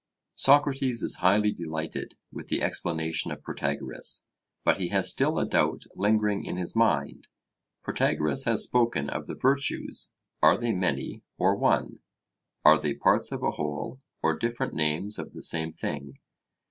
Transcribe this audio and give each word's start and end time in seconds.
Socrates 0.33 1.03
is 1.03 1.17
highly 1.17 1.51
delighted 1.51 2.15
with 2.31 2.47
the 2.47 2.63
explanation 2.63 3.29
of 3.31 3.43
Protagoras. 3.43 4.25
But 4.63 4.77
he 4.79 4.87
has 4.87 5.11
still 5.11 5.37
a 5.37 5.45
doubt 5.45 5.83
lingering 5.95 6.43
in 6.43 6.57
his 6.57 6.75
mind. 6.75 7.27
Protagoras 7.83 8.45
has 8.45 8.63
spoken 8.63 9.11
of 9.11 9.27
the 9.27 9.35
virtues: 9.35 10.09
are 10.41 10.57
they 10.57 10.73
many, 10.73 11.21
or 11.37 11.55
one? 11.55 11.99
are 12.65 12.79
they 12.81 12.95
parts 12.95 13.31
of 13.31 13.43
a 13.43 13.51
whole, 13.51 14.01
or 14.23 14.35
different 14.35 14.73
names 14.73 15.19
of 15.19 15.33
the 15.33 15.41
same 15.43 15.71
thing? 15.71 16.17